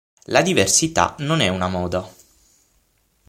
[0.29, 2.11] La diversità non è una moda.